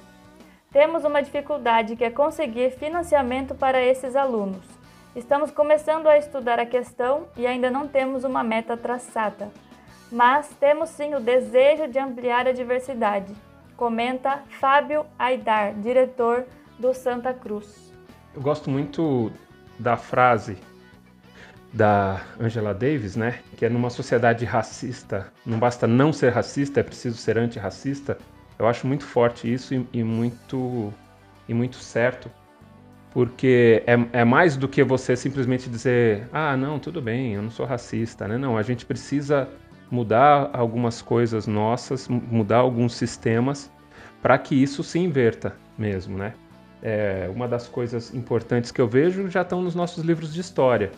Temos 0.71 1.03
uma 1.03 1.21
dificuldade 1.21 1.95
que 1.95 2.03
é 2.03 2.09
conseguir 2.09 2.71
financiamento 2.71 3.53
para 3.53 3.79
esses 3.79 4.15
alunos. 4.15 4.65
Estamos 5.15 5.51
começando 5.51 6.07
a 6.07 6.17
estudar 6.17 6.59
a 6.59 6.65
questão 6.65 7.27
e 7.37 7.45
ainda 7.45 7.69
não 7.69 7.87
temos 7.87 8.23
uma 8.23 8.43
meta 8.43 8.75
traçada, 8.75 9.51
mas 10.13 10.47
temos 10.59 10.89
sim 10.89 11.15
o 11.15 11.19
desejo 11.19 11.87
de 11.87 11.97
ampliar 11.97 12.47
a 12.47 12.51
diversidade, 12.51 13.33
comenta 13.75 14.43
Fábio 14.59 15.07
Aidar, 15.17 15.73
diretor 15.73 16.45
do 16.77 16.93
Santa 16.93 17.33
Cruz. 17.33 17.91
Eu 18.35 18.41
gosto 18.41 18.69
muito 18.69 19.31
da 19.79 19.97
frase 19.97 20.55
da 21.73 22.21
Angela 22.39 22.75
Davis, 22.75 23.15
né? 23.15 23.39
Que 23.57 23.65
é 23.65 23.69
numa 23.69 23.89
sociedade 23.89 24.45
racista, 24.45 25.33
não 25.43 25.57
basta 25.57 25.87
não 25.87 26.13
ser 26.13 26.31
racista, 26.31 26.79
é 26.79 26.83
preciso 26.83 27.17
ser 27.17 27.39
antirracista. 27.39 28.15
Eu 28.59 28.67
acho 28.67 28.85
muito 28.85 29.03
forte 29.03 29.51
isso 29.51 29.73
e, 29.73 29.87
e 29.91 30.03
muito 30.03 30.93
e 31.49 31.55
muito 31.55 31.77
certo, 31.77 32.29
porque 33.11 33.83
é, 33.87 34.21
é 34.21 34.23
mais 34.23 34.55
do 34.55 34.67
que 34.67 34.83
você 34.83 35.15
simplesmente 35.15 35.69
dizer, 35.69 36.29
ah, 36.31 36.55
não, 36.55 36.77
tudo 36.77 37.01
bem, 37.01 37.33
eu 37.33 37.41
não 37.41 37.49
sou 37.49 37.65
racista, 37.65 38.27
né? 38.27 38.37
Não, 38.37 38.55
a 38.55 38.61
gente 38.61 38.85
precisa 38.85 39.49
mudar 39.93 40.49
algumas 40.53 41.03
coisas 41.03 41.45
nossas, 41.45 42.07
mudar 42.07 42.57
alguns 42.57 42.95
sistemas 42.95 43.71
para 44.23 44.37
que 44.39 44.55
isso 44.55 44.83
se 44.83 44.97
inverta 44.97 45.55
mesmo, 45.77 46.17
né? 46.17 46.33
É, 46.81 47.29
uma 47.33 47.47
das 47.47 47.67
coisas 47.69 48.13
importantes 48.13 48.71
que 48.71 48.81
eu 48.81 48.87
vejo 48.87 49.29
já 49.29 49.43
estão 49.43 49.61
nos 49.61 49.75
nossos 49.75 50.03
livros 50.03 50.33
de 50.33 50.41
história 50.41 50.91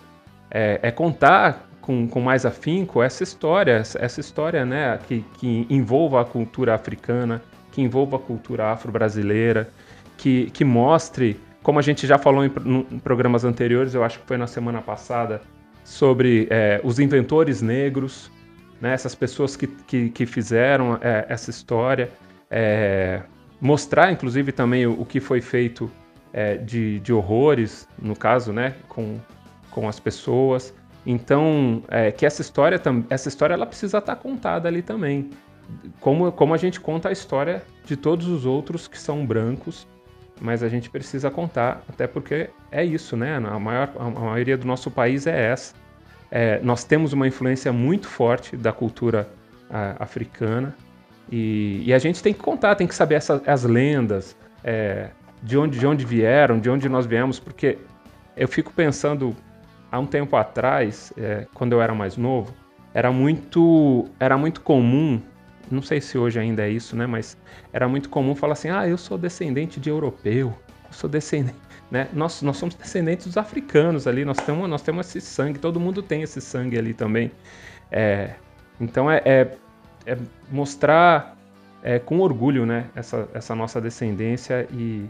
é, 0.50 0.80
é 0.82 0.92
contar 0.92 1.68
com, 1.82 2.08
com, 2.08 2.20
mais 2.20 2.44
afinco 2.46 3.04
essa 3.04 3.22
história, 3.22 3.84
essa 4.00 4.20
história 4.20 4.66
né, 4.66 4.98
que, 5.08 5.24
que 5.38 5.68
envolva 5.70 6.22
a 6.22 6.25
cultura 6.25 6.74
africana, 6.74 7.42
que 7.72 7.82
envolva 7.82 8.16
a 8.16 8.20
cultura 8.20 8.72
afro-brasileira, 8.72 9.70
que, 10.18 10.50
que 10.52 10.66
mostre, 10.66 11.40
como 11.62 11.78
a 11.78 11.84
gente 11.84 12.08
já 12.08 12.18
falou 12.18 12.44
em, 12.44 12.52
em, 12.66 13.00
programas 13.00 13.44
anteriores, 13.44 13.94
eu 13.94 14.04
acho 14.04 14.20
que 14.20 14.25
foi 14.25 14.38
na 14.38 14.48
semana 14.48 14.82
passada, 14.82 15.42
sobre 15.84 16.48
é, 16.50 16.82
os 16.84 16.98
inventores 16.98 17.62
negros, 17.62 18.32
né, 18.86 18.94
essas 18.94 19.15
pessoas 19.15 19.56
que, 19.56 19.65
que, 19.65 20.10
que 20.12 20.25
fizeram 20.27 21.00
é, 21.01 21.25
essa 21.27 21.50
história, 21.50 22.12
é, 22.51 23.24
mostrar 23.60 24.12
inclusive 24.12 24.51
também 24.51 24.86
o, 24.86 25.01
o 25.01 25.06
que 25.06 25.20
foi 25.20 25.42
feito 25.42 25.92
é, 26.32 26.58
de, 26.58 27.00
de 27.00 27.12
horrores, 27.12 27.88
no 28.00 28.15
caso, 28.15 28.54
né, 28.54 28.75
com, 28.88 29.20
com 29.72 29.89
as 29.89 30.00
pessoas. 30.00 30.72
Então, 31.04 31.82
é, 31.88 32.12
que 32.12 32.27
essa 32.27 32.44
história, 32.44 32.80
essa 33.10 33.27
história 33.27 33.56
ela 33.56 33.65
precisa 33.65 33.98
estar 33.98 34.15
contada 34.18 34.68
ali 34.68 34.84
também. 34.84 35.32
Como, 36.00 36.32
como 36.32 36.54
a 36.54 36.58
gente 36.58 36.80
conta 36.80 37.10
a 37.10 37.12
história 37.12 37.63
de 37.86 37.98
todos 37.98 38.27
os 38.27 38.46
outros 38.46 38.88
que 38.88 39.00
são 39.00 39.25
brancos, 39.25 39.88
mas 40.39 40.62
a 40.62 40.70
gente 40.70 40.92
precisa 40.92 41.32
contar, 41.32 41.82
até 41.89 42.06
porque 42.06 42.51
é 42.72 42.86
isso, 42.86 43.18
né? 43.18 43.36
A, 43.36 43.60
maior, 43.60 43.92
a 43.98 44.10
maioria 44.12 44.56
do 44.56 44.68
nosso 44.68 44.92
país 44.92 45.25
é 45.25 45.51
essa. 45.51 45.74
É, 46.32 46.60
nós 46.62 46.84
temos 46.84 47.13
uma 47.13 47.27
influência 47.27 47.72
muito 47.72 48.08
forte 48.08 48.58
da 48.58 48.72
cultura 48.72 49.27
a, 49.70 50.03
africana 50.03 50.75
e, 51.32 51.84
e, 51.86 51.94
a 51.94 51.98
gente 51.98 52.22
tem 52.22 52.34
que 52.34 52.39
contar, 52.39 52.75
tem 52.75 52.88
que 52.88 52.96
saber 52.96 53.15
essa, 53.15 53.41
as 53.48 53.63
lendas, 53.63 54.36
é, 54.63 55.10
de, 55.41 55.58
onde, 55.58 55.79
de 55.79 55.88
onde 55.88 56.05
vieram, 56.05 56.60
de 56.60 56.70
onde 56.70 56.88
nós 56.88 57.05
viemos, 57.05 57.39
porque 57.39 57.77
eu 58.38 58.48
fico 58.48 58.72
pensando 58.72 59.36
há 59.91 60.00
um 60.00 60.05
tempo 60.05 60.36
atrás, 60.36 61.12
é, 61.17 61.48
quando 61.53 61.74
eu 61.74 61.82
era 61.82 61.94
mais 61.94 62.17
novo, 62.17 62.53
era 62.94 63.12
muito, 63.12 64.05
era 64.20 64.38
muito 64.38 64.62
comum, 64.62 65.22
não 65.70 65.82
sei 65.82 66.00
se 66.00 66.17
hoje 66.17 66.39
ainda 66.39 66.63
é 66.63 66.70
isso, 66.70 66.96
né? 66.96 67.05
Mas 67.08 67.38
era 67.74 67.88
muito 67.88 68.08
comum 68.10 68.36
falar 68.36 68.53
assim: 68.53 68.70
ah, 68.70 68.88
eu 68.88 68.98
sou 68.98 69.17
descendente 69.17 69.79
de 69.79 69.89
europeu, 69.89 70.53
eu 70.65 70.65
sou 70.92 71.10
descendente. 71.10 71.65
Né? 71.89 72.08
Nós, 72.13 72.42
nós 72.42 72.58
somos 72.58 72.75
descendentes 72.75 73.27
dos 73.27 73.38
africanos 73.38 74.08
ali, 74.08 74.25
nós 74.25 74.38
temos, 74.38 74.68
nós 74.70 74.82
temos 74.82 75.08
esse 75.15 75.22
sangue, 75.22 75.60
todo 75.60 75.80
mundo 75.80 76.01
tem 76.01 76.24
esse 76.24 76.42
sangue 76.42 76.77
ali 76.77 76.94
também. 76.94 77.32
É, 77.92 78.36
então 78.82 79.10
é, 79.10 79.22
é, 79.24 79.58
é 80.06 80.18
mostrar 80.51 81.38
é, 81.84 82.00
com 82.00 82.20
orgulho 82.20 82.65
né, 82.65 82.89
essa, 82.96 83.30
essa 83.34 83.56
nossa 83.56 83.80
descendência 83.80 84.68
e, 84.72 85.06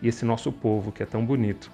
e 0.00 0.08
esse 0.08 0.24
nosso 0.24 0.52
povo 0.52 0.92
que 0.92 1.02
é 1.02 1.06
tão 1.06 1.24
bonito. 1.24 1.70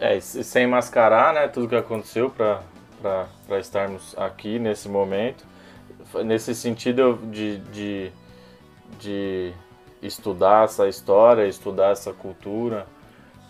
É, 0.00 0.18
sem 0.20 0.66
mascarar, 0.66 1.34
né, 1.34 1.48
tudo 1.48 1.68
que 1.68 1.76
aconteceu 1.76 2.30
para 2.30 3.58
estarmos 3.58 4.16
aqui 4.16 4.58
nesse 4.58 4.88
momento. 4.88 5.44
Nesse 6.24 6.54
sentido 6.54 7.18
de, 7.30 7.58
de, 7.58 8.12
de 8.98 9.52
estudar 10.00 10.64
essa 10.64 10.88
história, 10.88 11.46
estudar 11.46 11.90
essa 11.90 12.12
cultura, 12.12 12.86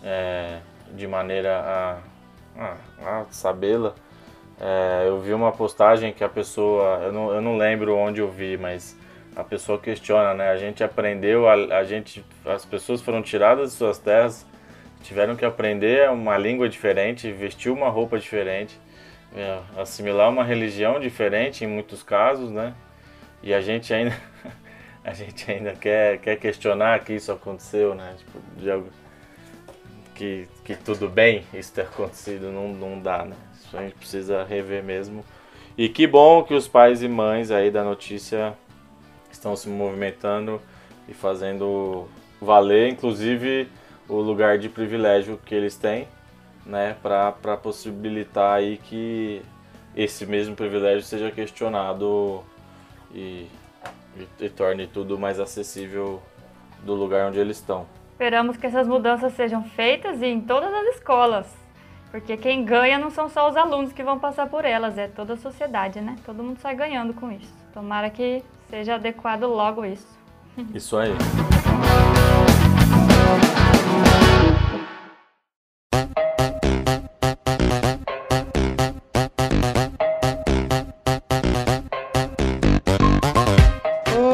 é, 0.03 0.59
de 0.93 1.07
maneira 1.07 1.59
a, 1.59 1.97
a, 2.57 3.21
a 3.21 3.25
sabê-la. 3.31 3.93
É, 4.59 5.05
eu 5.07 5.19
vi 5.21 5.33
uma 5.33 5.51
postagem 5.51 6.11
que 6.13 6.23
a 6.23 6.29
pessoa, 6.29 6.99
eu 7.03 7.13
não, 7.13 7.33
eu 7.33 7.41
não 7.41 7.57
lembro 7.57 7.95
onde 7.95 8.19
eu 8.19 8.29
vi, 8.29 8.57
mas 8.57 8.97
a 9.35 9.43
pessoa 9.43 9.79
questiona, 9.79 10.33
né? 10.33 10.49
A 10.49 10.57
gente 10.57 10.83
aprendeu, 10.83 11.47
a, 11.47 11.53
a 11.53 11.83
gente, 11.83 12.25
as 12.45 12.65
pessoas 12.65 13.01
foram 13.01 13.21
tiradas 13.21 13.71
de 13.71 13.77
suas 13.77 13.97
terras 13.97 14.45
tiveram 15.03 15.35
que 15.35 15.45
aprender 15.45 16.09
uma 16.09 16.37
língua 16.37 16.67
diferente, 16.67 17.31
vestir 17.31 17.71
uma 17.71 17.89
roupa 17.89 18.19
diferente, 18.19 18.79
é, 19.35 19.59
assimilar 19.77 20.29
uma 20.29 20.43
religião 20.43 20.99
diferente 20.99 21.63
em 21.63 21.67
muitos 21.67 22.03
casos, 22.03 22.51
né? 22.51 22.73
E 23.41 23.53
a 23.53 23.61
gente 23.61 23.93
ainda 23.93 24.15
a 25.03 25.13
gente 25.13 25.49
ainda 25.49 25.73
quer, 25.73 26.19
quer 26.19 26.35
questionar 26.37 26.99
que 27.03 27.13
isso 27.13 27.31
aconteceu, 27.31 27.95
né? 27.95 28.15
Tipo, 28.17 28.39
de 28.57 28.69
que, 30.19 30.49
que 30.65 30.75
tudo 30.75 31.07
bem 31.07 31.45
isso 31.53 31.71
ter 31.71 31.83
acontecido, 31.83 32.51
não, 32.51 32.67
não 32.67 32.99
dá, 32.99 33.23
né? 33.23 33.37
Isso 33.53 33.77
a 33.77 33.81
gente 33.83 33.95
precisa 33.95 34.43
rever 34.43 34.83
mesmo. 34.83 35.23
E 35.77 35.87
que 35.87 36.05
bom 36.05 36.43
que 36.43 36.53
os 36.53 36.67
pais 36.67 37.01
e 37.01 37.07
mães 37.07 37.51
aí 37.51 37.71
da 37.71 37.85
notícia 37.85 38.53
estão 39.31 39.55
se 39.55 39.69
movimentando 39.69 40.61
e 41.07 41.13
fazendo 41.13 42.05
valer, 42.41 42.89
inclusive 42.89 43.69
o 44.09 44.15
lugar 44.15 44.57
de 44.57 44.67
privilégio 44.67 45.39
que 45.45 45.55
eles 45.55 45.77
têm, 45.77 46.05
né, 46.65 46.97
para 47.01 47.55
possibilitar 47.55 48.57
aí 48.57 48.75
que 48.77 49.41
esse 49.95 50.25
mesmo 50.25 50.53
privilégio 50.53 51.03
seja 51.03 51.31
questionado 51.31 52.43
e, 53.13 53.47
e, 54.17 54.27
e 54.41 54.49
torne 54.49 54.85
tudo 54.85 55.17
mais 55.17 55.39
acessível 55.39 56.21
do 56.83 56.93
lugar 56.93 57.29
onde 57.29 57.39
eles 57.39 57.55
estão. 57.55 57.87
Esperamos 58.19 58.57
que 58.57 58.67
essas 58.67 58.85
mudanças 58.85 59.31
sejam 59.31 59.63
feitas 59.63 60.21
em 60.21 60.41
todas 60.41 60.73
as 60.73 60.97
escolas, 60.97 61.47
porque 62.11 62.35
quem 62.35 62.65
ganha 62.65 62.99
não 62.99 63.09
são 63.09 63.29
só 63.29 63.47
os 63.49 63.55
alunos 63.55 63.93
que 63.93 64.03
vão 64.03 64.19
passar 64.19 64.49
por 64.49 64.65
elas, 64.65 64.97
é 64.97 65.07
toda 65.07 65.35
a 65.35 65.37
sociedade, 65.37 66.01
né? 66.01 66.17
Todo 66.25 66.43
mundo 66.43 66.59
sai 66.59 66.75
ganhando 66.75 67.13
com 67.13 67.31
isso. 67.31 67.55
Tomara 67.73 68.09
que 68.09 68.43
seja 68.69 68.95
adequado 68.95 69.43
logo 69.43 69.85
isso. 69.85 70.19
Isso 70.75 70.97
aí. 70.97 71.13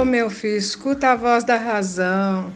meu 0.05 0.29
filho, 0.29 0.57
escuta 0.57 1.11
a 1.11 1.15
voz 1.15 1.43
da 1.43 1.57
razão. 1.57 2.53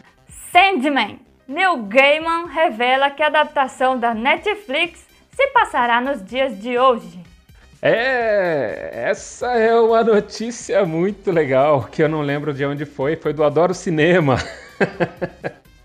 Sandman. 0.52 1.20
Neil 1.46 1.76
Gaiman 1.84 2.46
revela 2.46 3.10
que 3.10 3.22
a 3.22 3.26
adaptação 3.26 3.98
da 3.98 4.12
Netflix 4.12 5.06
se 5.32 5.46
passará 5.48 6.00
nos 6.00 6.24
dias 6.24 6.60
de 6.60 6.76
hoje. 6.76 7.20
É, 7.80 8.90
essa 8.92 9.46
é 9.52 9.74
uma 9.74 10.02
notícia 10.02 10.84
muito 10.84 11.30
legal, 11.30 11.84
que 11.84 12.02
eu 12.02 12.08
não 12.08 12.20
lembro 12.20 12.52
de 12.52 12.64
onde 12.64 12.84
foi, 12.84 13.16
foi 13.16 13.32
do 13.32 13.44
Adoro 13.44 13.72
Cinema. 13.72 14.36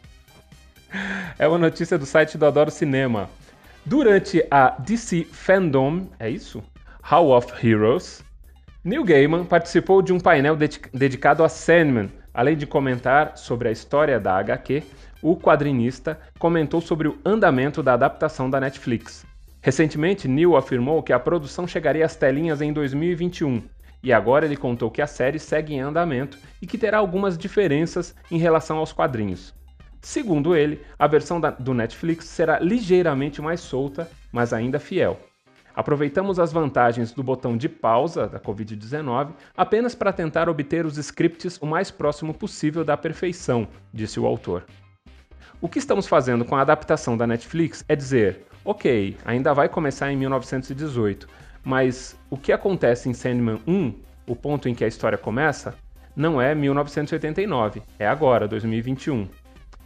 é 1.38 1.48
uma 1.48 1.60
notícia 1.60 1.98
do 1.98 2.06
site 2.06 2.38
do 2.38 2.46
Adoro 2.46 2.72
Cinema. 2.72 3.30
Durante 3.86 4.46
a 4.50 4.72
DC 4.80 5.28
Fandom, 5.32 6.08
é 6.20 6.30
isso? 6.30 6.64
Hall 7.04 7.32
of 7.32 7.54
Heroes, 7.66 8.24
Neil 8.84 9.04
Gaiman 9.04 9.46
participou 9.46 10.02
de 10.02 10.12
um 10.12 10.20
painel 10.20 10.58
dedicado 10.92 11.44
a 11.44 11.50
Sandman. 11.50 12.10
Além 12.36 12.58
de 12.58 12.68
comentar 12.68 13.38
sobre 13.38 13.70
a 13.70 13.72
história 13.72 14.20
da 14.20 14.36
HQ, 14.36 14.84
o 15.22 15.38
quadrinista 15.38 16.20
comentou 16.38 16.82
sobre 16.82 17.08
o 17.08 17.18
andamento 17.24 17.82
da 17.82 17.94
adaptação 17.94 18.50
da 18.50 18.60
Netflix. 18.60 19.26
Recentemente, 19.62 20.28
Neil 20.28 20.58
afirmou 20.58 21.02
que 21.02 21.14
a 21.14 21.20
produção 21.20 21.66
chegaria 21.66 22.06
às 22.06 22.18
telinhas 22.18 22.62
em 22.62 22.74
2021, 22.74 23.64
e 24.04 24.12
agora 24.12 24.46
ele 24.46 24.58
contou 24.58 24.92
que 24.92 25.02
a 25.02 25.08
série 25.08 25.40
segue 25.40 25.76
em 25.76 25.80
andamento 25.80 26.38
e 26.62 26.68
que 26.68 26.78
terá 26.78 26.98
algumas 26.98 27.38
diferenças 27.38 28.14
em 28.30 28.38
relação 28.38 28.78
aos 28.78 28.92
quadrinhos. 28.92 29.54
Segundo 30.02 30.56
ele, 30.56 30.82
a 31.00 31.08
versão 31.08 31.40
da, 31.40 31.52
do 31.52 31.74
Netflix 31.74 32.26
será 32.26 32.60
ligeiramente 32.60 33.42
mais 33.42 33.62
solta, 33.62 34.08
mas 34.32 34.52
ainda 34.52 34.78
fiel. 34.78 35.18
Aproveitamos 35.76 36.40
as 36.40 36.54
vantagens 36.54 37.12
do 37.12 37.22
botão 37.22 37.58
de 37.58 37.68
pausa 37.68 38.28
da 38.28 38.40
Covid-19 38.40 39.32
apenas 39.58 39.94
para 39.94 40.14
tentar 40.14 40.48
obter 40.48 40.86
os 40.86 40.98
scripts 40.98 41.58
o 41.62 41.66
mais 41.66 41.92
próximo 41.92 42.34
possível 42.34 42.86
da 42.86 42.96
perfeição, 42.96 43.68
disse 43.94 44.20
o 44.20 44.26
autor. 44.26 44.66
O 45.60 45.68
que 45.68 45.80
estamos 45.80 46.08
fazendo 46.08 46.46
com 46.46 46.56
a 46.56 46.62
adaptação 46.62 47.18
da 47.18 47.28
Netflix 47.28 47.84
é 47.88 47.96
dizer: 47.96 48.46
Ok, 48.64 49.18
ainda 49.26 49.54
vai 49.54 49.68
começar 49.68 50.12
em 50.12 50.18
1918, 50.18 51.28
mas 51.64 52.18
o 52.30 52.38
que 52.38 52.52
acontece 52.52 53.10
em 53.10 53.14
Sandman 53.14 53.60
1, 53.68 53.94
o 54.28 54.36
ponto 54.36 54.70
em 54.70 54.76
que 54.76 54.84
a 54.84 54.88
história 54.88 55.18
começa, 55.18 55.76
não 56.16 56.42
é 56.42 56.56
1989, 56.56 57.82
é 58.00 58.08
agora, 58.08 58.48
2021. 58.48 59.28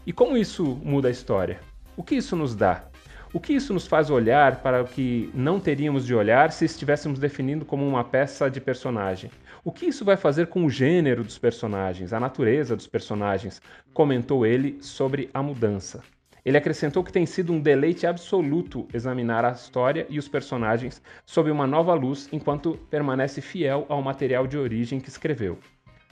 E 0.06 0.14
como 0.14 0.38
isso 0.38 0.64
muda 0.84 1.08
a 1.08 1.12
história? 1.12 1.60
O 1.98 2.04
que 2.04 2.16
isso 2.16 2.36
nos 2.36 2.56
dá? 2.56 2.89
O 3.32 3.40
que 3.40 3.54
isso 3.54 3.76
nos 3.76 3.86
faz 3.86 4.10
olhar 4.10 4.56
para 4.64 4.82
o 4.82 4.88
que 4.88 5.30
não 5.36 5.60
teríamos 5.60 6.04
de 6.04 6.16
olhar 6.16 6.52
se 6.52 6.66
estivéssemos 6.66 7.20
definindo 7.20 7.64
como 7.64 7.88
uma 7.88 8.04
peça 8.04 8.50
de 8.50 8.60
personagem? 8.60 9.30
O 9.64 9.72
que 9.72 9.86
isso 9.86 10.04
vai 10.04 10.18
fazer 10.18 10.48
com 10.48 10.66
o 10.66 10.70
gênero 10.70 11.24
dos 11.24 11.38
personagens, 11.38 12.12
a 12.12 12.20
natureza 12.20 12.76
dos 12.76 12.88
personagens? 12.88 13.62
Comentou 13.94 14.48
ele 14.48 14.80
sobre 14.82 15.30
a 15.32 15.44
mudança. 15.44 16.02
Ele 16.44 16.58
acrescentou 16.58 17.04
que 17.04 17.14
tem 17.14 17.28
sido 17.28 17.54
um 17.54 17.60
deleite 17.60 18.08
absoluto 18.08 18.88
examinar 18.92 19.46
a 19.46 19.52
história 19.52 20.08
e 20.10 20.18
os 20.18 20.28
personagens 20.28 21.00
sob 21.24 21.52
uma 21.52 21.68
nova 21.68 21.94
luz 21.94 22.28
enquanto 22.32 22.80
permanece 22.90 23.42
fiel 23.42 23.86
ao 23.90 24.02
material 24.02 24.48
de 24.48 24.58
origem 24.58 25.00
que 25.00 25.10
escreveu. 25.10 25.60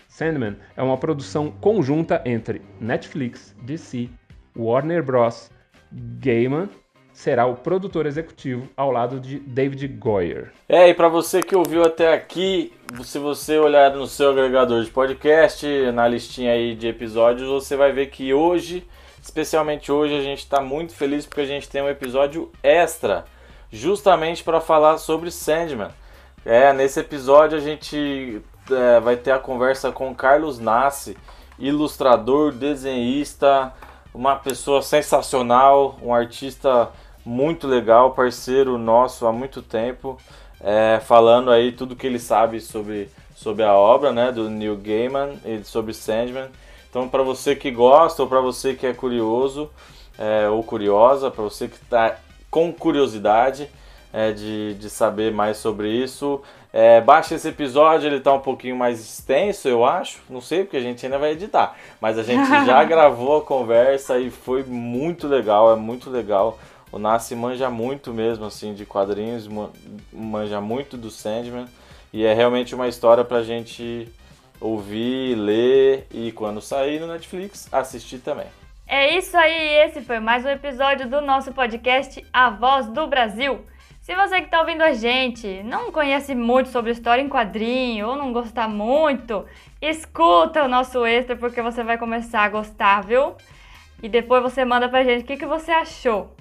Sandman 0.07 0.55
é 0.75 0.83
uma 0.83 0.97
produção 0.97 1.49
conjunta 1.49 2.21
entre 2.25 2.61
Netflix, 2.79 3.55
DC, 3.63 4.07
Warner 4.55 5.01
Bros., 5.01 5.49
Gaiman 6.19 6.69
será 7.17 7.47
o 7.47 7.55
produtor 7.55 8.05
executivo 8.05 8.69
ao 8.77 8.91
lado 8.91 9.19
de 9.19 9.39
David 9.39 9.87
Goyer. 9.87 10.51
É, 10.69 10.87
e 10.87 10.93
para 10.93 11.07
você 11.07 11.41
que 11.41 11.55
ouviu 11.55 11.83
até 11.83 12.13
aqui, 12.13 12.71
se 13.03 13.17
você 13.17 13.57
olhar 13.57 13.91
no 13.95 14.05
seu 14.05 14.29
agregador 14.29 14.83
de 14.83 14.91
podcast, 14.91 15.65
na 15.93 16.07
listinha 16.07 16.51
aí 16.51 16.75
de 16.75 16.87
episódios, 16.87 17.49
você 17.49 17.75
vai 17.75 17.91
ver 17.91 18.07
que 18.07 18.33
hoje 18.33 18.85
Especialmente 19.27 19.91
hoje 19.91 20.15
a 20.15 20.21
gente 20.21 20.39
está 20.39 20.61
muito 20.61 20.93
feliz 20.93 21.25
porque 21.25 21.41
a 21.41 21.45
gente 21.45 21.67
tem 21.67 21.81
um 21.81 21.89
episódio 21.89 22.49
extra, 22.63 23.25
justamente 23.69 24.41
para 24.41 24.61
falar 24.61 24.97
sobre 24.99 25.29
Sandman. 25.31 25.89
É, 26.45 26.71
nesse 26.71 27.01
episódio 27.01 27.57
a 27.57 27.59
gente 27.59 28.41
é, 28.71 29.01
vai 29.01 29.17
ter 29.17 29.31
a 29.31 29.37
conversa 29.37 29.91
com 29.91 30.15
Carlos 30.15 30.59
Nassi, 30.59 31.17
ilustrador, 31.59 32.53
desenhista, 32.53 33.73
uma 34.13 34.37
pessoa 34.37 34.81
sensacional, 34.81 35.97
um 36.01 36.13
artista 36.13 36.89
muito 37.27 37.67
legal, 37.67 38.11
parceiro 38.11 38.77
nosso 38.77 39.27
há 39.27 39.33
muito 39.33 39.61
tempo, 39.61 40.17
é, 40.61 41.01
falando 41.03 41.51
aí 41.51 41.73
tudo 41.73 41.93
que 41.93 42.07
ele 42.07 42.19
sabe 42.19 42.61
sobre, 42.61 43.09
sobre 43.35 43.63
a 43.63 43.73
obra 43.73 44.13
né, 44.13 44.31
do 44.31 44.49
Neil 44.49 44.77
Gaiman 44.77 45.37
e 45.45 45.61
sobre 45.65 45.93
Sandman. 45.93 46.47
Então, 46.89 47.09
para 47.09 47.23
você 47.23 47.53
que 47.53 47.69
gosta 47.69 48.23
ou 48.23 48.29
para 48.29 48.39
você 48.39 48.73
que 48.73 48.87
é 48.87 48.93
curioso 48.93 49.69
é, 50.17 50.47
ou 50.47 50.63
curiosa, 50.63 51.29
para 51.29 51.43
você 51.43 51.67
que 51.67 51.75
está 51.75 52.15
com 52.49 52.71
curiosidade 52.71 53.69
é, 54.13 54.31
de, 54.31 54.75
de 54.75 54.89
saber 54.89 55.33
mais 55.33 55.57
sobre 55.57 55.89
isso, 55.89 56.41
é, 56.71 57.01
baixe 57.01 57.35
esse 57.35 57.49
episódio, 57.49 58.07
ele 58.07 58.17
está 58.17 58.31
um 58.31 58.39
pouquinho 58.39 58.77
mais 58.77 59.01
extenso, 59.01 59.67
eu 59.67 59.83
acho. 59.83 60.19
Não 60.29 60.39
sei, 60.39 60.63
porque 60.63 60.77
a 60.77 60.81
gente 60.81 61.05
ainda 61.05 61.17
vai 61.17 61.31
editar. 61.31 61.75
Mas 61.99 62.17
a 62.17 62.23
gente 62.23 62.47
já 62.65 62.81
gravou 62.85 63.39
a 63.39 63.41
conversa 63.41 64.17
e 64.17 64.29
foi 64.29 64.63
muito 64.63 65.27
legal, 65.27 65.73
é 65.73 65.75
muito 65.75 66.09
legal. 66.09 66.57
O 66.91 66.97
Nasce 66.97 67.35
manja 67.35 67.69
muito 67.69 68.13
mesmo, 68.13 68.45
assim, 68.45 68.73
de 68.73 68.85
quadrinhos, 68.85 69.47
manja 70.11 70.61
muito 70.61 70.95
do 70.97 71.09
Sandman. 71.09 71.67
E 72.13 72.25
é 72.25 72.33
realmente 72.33 72.73
uma 72.73 72.87
história 72.87 73.23
pra 73.23 73.43
gente 73.43 74.07
ouvir, 74.59 75.35
ler 75.35 76.07
e 76.11 76.31
quando 76.31 76.61
sair 76.61 76.99
no 76.99 77.07
Netflix, 77.07 77.67
assistir 77.71 78.19
também. 78.19 78.47
É 78.87 79.17
isso 79.17 79.35
aí, 79.35 79.85
esse 79.85 80.01
foi 80.01 80.19
mais 80.19 80.45
um 80.45 80.49
episódio 80.49 81.09
do 81.09 81.19
nosso 81.19 81.51
podcast 81.51 82.25
A 82.31 82.49
Voz 82.49 82.87
do 82.87 83.05
Brasil. 83.05 83.65
Se 83.99 84.15
você 84.15 84.39
que 84.39 84.45
está 84.45 84.61
ouvindo 84.61 84.81
a 84.81 84.93
gente 84.93 85.61
não 85.63 85.91
conhece 85.91 86.33
muito 86.33 86.69
sobre 86.69 86.91
história 86.91 87.21
em 87.21 87.27
quadrinho 87.27 88.07
ou 88.07 88.15
não 88.15 88.31
gostar 88.31 88.69
muito, 88.69 89.45
escuta 89.81 90.63
o 90.63 90.67
nosso 90.69 91.05
extra 91.05 91.35
porque 91.35 91.61
você 91.61 91.83
vai 91.83 91.97
começar 91.97 92.43
a 92.43 92.49
gostar, 92.49 93.03
viu? 93.03 93.35
E 94.01 94.07
depois 94.07 94.41
você 94.41 94.63
manda 94.63 94.87
pra 94.87 95.03
gente 95.03 95.23
o 95.23 95.27
que, 95.27 95.35
que 95.35 95.45
você 95.45 95.71
achou. 95.71 96.33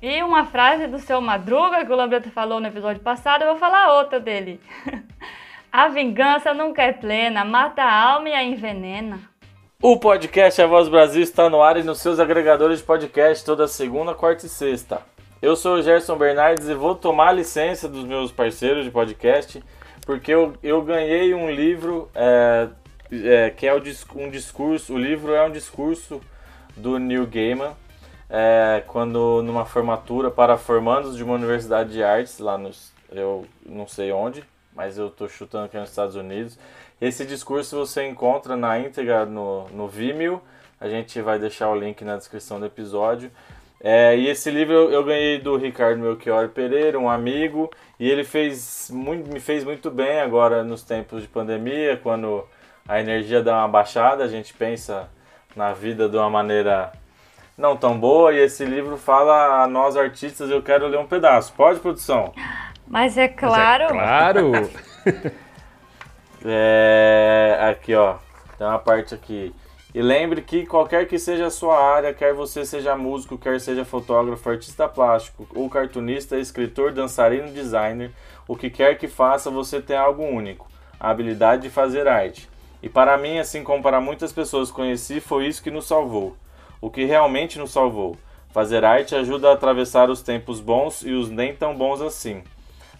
e 0.00 0.22
uma 0.22 0.44
frase 0.44 0.86
do 0.86 1.00
seu 1.00 1.20
Madruga 1.20 1.84
que 1.84 1.92
o 1.92 1.96
Lambreta 1.96 2.30
falou 2.30 2.60
no 2.60 2.68
episódio 2.68 3.02
passado, 3.02 3.42
eu 3.42 3.48
vou 3.48 3.56
falar 3.56 3.94
outra 3.94 4.20
dele. 4.20 4.60
a 5.72 5.88
vingança 5.88 6.54
nunca 6.54 6.84
é 6.84 6.92
plena, 6.92 7.44
mata 7.44 7.82
a 7.82 8.12
alma 8.12 8.28
e 8.28 8.32
a 8.32 8.44
envenena. 8.44 9.18
O 9.82 9.98
podcast 9.98 10.62
A 10.62 10.68
Voz 10.68 10.86
do 10.86 10.92
Brasil 10.92 11.24
está 11.24 11.50
no 11.50 11.60
ar 11.60 11.76
e 11.78 11.82
nos 11.82 11.98
seus 11.98 12.20
agregadores 12.20 12.78
de 12.78 12.84
podcast 12.84 13.44
toda 13.44 13.66
segunda, 13.66 14.14
quarta 14.14 14.46
e 14.46 14.48
sexta. 14.48 15.02
Eu 15.40 15.54
sou 15.54 15.76
o 15.76 15.82
Gerson 15.82 16.16
Bernardes 16.16 16.68
e 16.68 16.74
vou 16.74 16.96
tomar 16.96 17.30
licença 17.30 17.88
dos 17.88 18.02
meus 18.02 18.32
parceiros 18.32 18.84
de 18.84 18.90
podcast, 18.90 19.62
porque 20.04 20.34
eu, 20.34 20.54
eu 20.64 20.82
ganhei 20.82 21.32
um 21.32 21.48
livro 21.48 22.10
é, 22.12 22.68
é, 23.12 23.50
que 23.50 23.64
é 23.64 23.72
um 23.72 24.30
discurso, 24.30 24.94
o 24.94 24.98
livro 24.98 25.32
é 25.32 25.46
um 25.46 25.52
discurso 25.52 26.20
do 26.76 26.98
Neil 26.98 27.24
Gaiman, 27.24 27.70
é, 28.28 28.82
quando 28.88 29.40
numa 29.44 29.64
formatura 29.64 30.28
para 30.28 30.58
formandos 30.58 31.16
de 31.16 31.22
uma 31.22 31.34
universidade 31.34 31.92
de 31.92 32.02
artes, 32.02 32.40
lá 32.40 32.58
nos, 32.58 32.92
eu 33.12 33.46
não 33.64 33.86
sei 33.86 34.10
onde, 34.10 34.42
mas 34.74 34.98
eu 34.98 35.06
estou 35.06 35.28
chutando 35.28 35.66
aqui 35.66 35.78
nos 35.78 35.90
Estados 35.90 36.16
Unidos. 36.16 36.58
Esse 37.00 37.24
discurso 37.24 37.76
você 37.76 38.04
encontra 38.08 38.56
na 38.56 38.76
íntegra 38.76 39.24
no, 39.24 39.68
no 39.68 39.86
Vimeo, 39.86 40.42
a 40.80 40.88
gente 40.88 41.20
vai 41.20 41.38
deixar 41.38 41.70
o 41.70 41.78
link 41.78 42.04
na 42.04 42.16
descrição 42.16 42.58
do 42.58 42.66
episódio. 42.66 43.30
É, 43.80 44.16
e 44.16 44.28
esse 44.28 44.50
livro 44.50 44.74
eu, 44.74 44.90
eu, 44.90 45.04
ganhei 45.04 45.38
do 45.38 45.56
Ricardo 45.56 46.00
Melchior 46.00 46.48
Pereira, 46.48 46.98
um 46.98 47.08
amigo, 47.08 47.70
e 47.98 48.10
ele 48.10 48.24
fez 48.24 48.90
muito, 48.92 49.32
me 49.32 49.38
fez 49.38 49.62
muito 49.62 49.90
bem 49.90 50.20
agora 50.20 50.64
nos 50.64 50.82
tempos 50.82 51.22
de 51.22 51.28
pandemia, 51.28 51.96
quando 52.02 52.44
a 52.88 52.98
energia 52.98 53.42
dá 53.42 53.58
uma 53.58 53.68
baixada, 53.68 54.24
a 54.24 54.28
gente 54.28 54.52
pensa 54.52 55.08
na 55.54 55.72
vida 55.72 56.08
de 56.08 56.16
uma 56.16 56.28
maneira 56.28 56.92
não 57.56 57.76
tão 57.76 57.98
boa 57.98 58.32
e 58.32 58.38
esse 58.38 58.64
livro 58.64 58.96
fala 58.96 59.62
a 59.62 59.66
nós 59.66 59.96
artistas, 59.96 60.48
eu 60.48 60.62
quero 60.62 60.86
ler 60.86 60.98
um 60.98 61.06
pedaço. 61.06 61.52
Pode, 61.52 61.80
produção? 61.80 62.32
Mas 62.86 63.18
é 63.18 63.28
claro. 63.28 63.94
Mas 63.94 64.36
é 64.36 64.40
claro. 64.40 64.70
é, 66.44 67.58
aqui, 67.70 67.94
ó. 67.94 68.16
Tem 68.56 68.66
uma 68.66 68.78
parte 68.78 69.14
aqui. 69.14 69.54
E 69.98 70.00
lembre 70.00 70.42
que 70.42 70.64
qualquer 70.64 71.08
que 71.08 71.18
seja 71.18 71.46
a 71.46 71.50
sua 71.50 71.76
área, 71.76 72.14
quer 72.14 72.32
você 72.32 72.64
seja 72.64 72.94
músico, 72.94 73.36
quer 73.36 73.60
seja 73.60 73.84
fotógrafo, 73.84 74.48
artista 74.48 74.88
plástico 74.88 75.44
ou 75.52 75.68
cartunista, 75.68 76.38
escritor, 76.38 76.92
dançarino, 76.92 77.50
designer, 77.50 78.12
o 78.46 78.54
que 78.54 78.70
quer 78.70 78.96
que 78.96 79.08
faça, 79.08 79.50
você 79.50 79.82
tem 79.82 79.96
algo 79.96 80.22
único, 80.22 80.70
a 81.00 81.10
habilidade 81.10 81.62
de 81.62 81.68
fazer 81.68 82.06
arte. 82.06 82.48
E 82.80 82.88
para 82.88 83.18
mim, 83.18 83.40
assim 83.40 83.64
como 83.64 83.82
para 83.82 84.00
muitas 84.00 84.32
pessoas 84.32 84.70
que 84.70 84.76
conheci, 84.76 85.18
foi 85.18 85.48
isso 85.48 85.60
que 85.60 85.68
nos 85.68 85.88
salvou. 85.88 86.36
O 86.80 86.90
que 86.90 87.04
realmente 87.04 87.58
nos 87.58 87.72
salvou. 87.72 88.16
Fazer 88.50 88.84
arte 88.84 89.16
ajuda 89.16 89.50
a 89.50 89.54
atravessar 89.54 90.08
os 90.10 90.22
tempos 90.22 90.60
bons 90.60 91.02
e 91.02 91.10
os 91.10 91.28
nem 91.28 91.52
tão 91.56 91.74
bons 91.74 92.00
assim. 92.00 92.44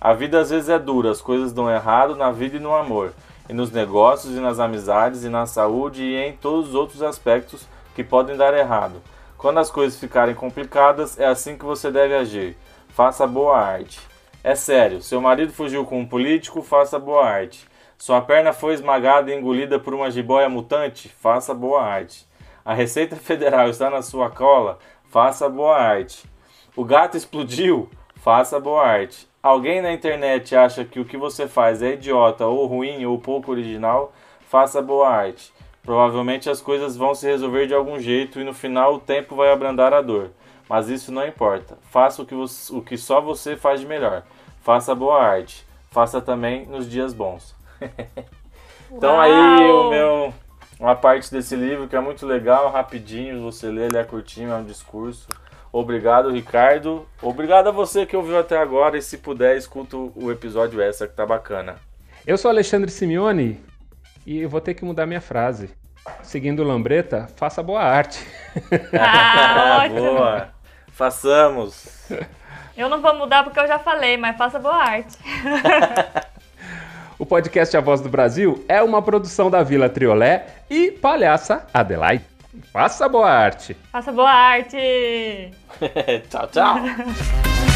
A 0.00 0.12
vida 0.14 0.40
às 0.40 0.50
vezes 0.50 0.68
é 0.68 0.80
dura, 0.80 1.12
as 1.12 1.20
coisas 1.20 1.52
dão 1.52 1.70
errado 1.70 2.16
na 2.16 2.32
vida 2.32 2.56
e 2.56 2.60
no 2.60 2.74
amor, 2.74 3.12
e 3.48 3.52
nos 3.52 3.70
negócios 3.70 4.36
e 4.36 4.40
nas 4.40 4.58
amizades 4.58 5.24
e 5.24 5.28
na 5.28 5.46
saúde 5.46 6.02
e 6.02 6.16
em 6.16 6.32
todos 6.32 6.68
os 6.68 6.74
outros 6.74 7.02
aspectos 7.02 7.66
que 7.94 8.04
podem 8.04 8.36
dar 8.36 8.54
errado. 8.54 9.02
Quando 9.36 9.58
as 9.58 9.70
coisas 9.70 9.98
ficarem 9.98 10.34
complicadas, 10.34 11.18
é 11.18 11.26
assim 11.26 11.56
que 11.56 11.64
você 11.64 11.90
deve 11.90 12.14
agir. 12.14 12.56
Faça 12.88 13.26
boa 13.26 13.56
arte. 13.56 14.00
É 14.42 14.54
sério, 14.54 15.00
seu 15.00 15.20
marido 15.20 15.52
fugiu 15.52 15.84
com 15.84 16.00
um 16.00 16.06
político, 16.06 16.62
faça 16.62 16.98
boa 16.98 17.24
arte. 17.24 17.66
Sua 17.96 18.20
perna 18.20 18.52
foi 18.52 18.74
esmagada 18.74 19.30
e 19.30 19.36
engolida 19.36 19.78
por 19.78 19.92
uma 19.92 20.10
jiboia 20.10 20.48
mutante? 20.48 21.08
Faça 21.08 21.52
boa 21.52 21.82
arte. 21.82 22.26
A 22.64 22.74
Receita 22.74 23.14
Federal 23.16 23.68
está 23.68 23.90
na 23.90 24.02
sua 24.02 24.30
cola? 24.30 24.78
Faça 25.10 25.48
boa 25.48 25.76
arte. 25.76 26.24
O 26.76 26.84
gato 26.84 27.16
explodiu? 27.16 27.88
Faça 28.16 28.58
boa 28.58 28.84
arte. 28.84 29.27
Alguém 29.42 29.80
na 29.80 29.92
internet 29.92 30.54
acha 30.56 30.84
que 30.84 30.98
o 30.98 31.04
que 31.04 31.16
você 31.16 31.46
faz 31.46 31.82
é 31.82 31.94
idiota 31.94 32.46
ou 32.46 32.66
ruim 32.66 33.04
ou 33.06 33.18
pouco 33.18 33.52
original? 33.52 34.12
Faça 34.48 34.82
boa 34.82 35.08
arte. 35.08 35.52
Provavelmente 35.82 36.50
as 36.50 36.60
coisas 36.60 36.96
vão 36.96 37.14
se 37.14 37.26
resolver 37.26 37.66
de 37.66 37.74
algum 37.74 37.98
jeito 37.98 38.40
e 38.40 38.44
no 38.44 38.52
final 38.52 38.94
o 38.94 39.00
tempo 39.00 39.36
vai 39.36 39.52
abrandar 39.52 39.92
a 39.94 40.02
dor. 40.02 40.30
Mas 40.68 40.88
isso 40.88 41.12
não 41.12 41.26
importa. 41.26 41.78
Faça 41.90 42.20
o 42.20 42.26
que, 42.26 42.34
você, 42.34 42.74
o 42.74 42.82
que 42.82 42.96
só 42.96 43.20
você 43.20 43.56
faz 43.56 43.80
de 43.80 43.86
melhor. 43.86 44.22
Faça 44.60 44.94
boa 44.94 45.22
arte. 45.22 45.64
Faça 45.90 46.20
também 46.20 46.66
nos 46.66 46.90
dias 46.90 47.14
bons. 47.14 47.54
então 48.90 49.14
Uau. 49.14 49.20
aí 49.20 49.70
o 49.70 49.90
meu 49.90 50.34
uma 50.78 50.94
parte 50.94 51.30
desse 51.30 51.56
livro 51.56 51.88
que 51.88 51.96
é 51.96 52.00
muito 52.00 52.24
legal, 52.24 52.70
rapidinho, 52.70 53.42
você 53.42 53.68
lê, 53.68 53.86
ele 53.86 53.96
é 53.96 54.04
curtinho, 54.04 54.52
é 54.52 54.54
um 54.54 54.64
discurso. 54.64 55.26
Obrigado, 55.72 56.30
Ricardo. 56.30 57.06
Obrigado 57.20 57.68
a 57.68 57.72
você 57.72 58.06
que 58.06 58.16
ouviu 58.16 58.38
até 58.38 58.56
agora 58.56 58.96
e 58.96 59.02
se 59.02 59.18
puder, 59.18 59.56
escuta 59.56 59.96
o 59.96 60.30
episódio 60.30 60.80
extra 60.80 61.06
que 61.06 61.14
tá 61.14 61.26
bacana. 61.26 61.76
Eu 62.26 62.38
sou 62.38 62.50
Alexandre 62.50 62.90
Simeone 62.90 63.60
e 64.26 64.38
eu 64.40 64.48
vou 64.48 64.60
ter 64.60 64.74
que 64.74 64.84
mudar 64.84 65.06
minha 65.06 65.20
frase. 65.20 65.70
Seguindo 66.22 66.64
Lambreta, 66.64 67.28
faça 67.36 67.62
boa 67.62 67.82
arte. 67.82 68.26
Ah, 68.98 69.82
ótimo. 69.84 70.00
Boa. 70.00 70.48
Façamos. 70.88 72.08
Eu 72.76 72.88
não 72.88 73.00
vou 73.02 73.14
mudar 73.14 73.44
porque 73.44 73.60
eu 73.60 73.66
já 73.66 73.78
falei, 73.78 74.16
mas 74.16 74.36
faça 74.36 74.58
boa 74.58 74.76
arte. 74.76 75.16
O 77.18 77.26
podcast 77.26 77.76
A 77.76 77.80
Voz 77.80 78.00
do 78.00 78.08
Brasil 78.08 78.64
é 78.68 78.80
uma 78.80 79.02
produção 79.02 79.50
da 79.50 79.60
Vila 79.64 79.88
Triolé 79.88 80.46
e 80.70 80.92
Palhaça 80.92 81.66
Adelaide. 81.74 82.24
Faça 82.72 83.08
boa 83.08 83.30
arte. 83.30 83.76
Faça 83.92 84.12
boa 84.12 84.30
arte. 84.30 85.50
tchau, 86.28 86.46
tchau. 86.48 86.76